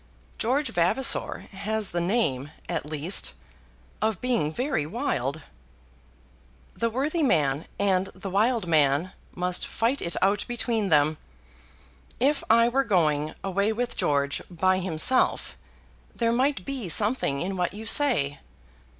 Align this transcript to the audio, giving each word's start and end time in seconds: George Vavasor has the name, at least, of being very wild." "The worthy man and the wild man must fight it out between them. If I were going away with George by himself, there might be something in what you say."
George 0.39 0.69
Vavasor 0.69 1.45
has 1.51 1.91
the 1.91 2.01
name, 2.01 2.49
at 2.67 2.89
least, 2.89 3.33
of 4.01 4.19
being 4.19 4.51
very 4.51 4.83
wild." 4.83 5.43
"The 6.73 6.89
worthy 6.89 7.21
man 7.21 7.67
and 7.77 8.07
the 8.15 8.31
wild 8.31 8.65
man 8.65 9.13
must 9.35 9.67
fight 9.67 10.01
it 10.01 10.15
out 10.19 10.43
between 10.47 10.89
them. 10.89 11.19
If 12.19 12.43
I 12.49 12.67
were 12.67 12.83
going 12.83 13.35
away 13.43 13.71
with 13.73 13.95
George 13.95 14.41
by 14.49 14.79
himself, 14.79 15.55
there 16.15 16.33
might 16.33 16.65
be 16.65 16.89
something 16.89 17.39
in 17.39 17.55
what 17.55 17.71
you 17.75 17.85
say." 17.85 18.39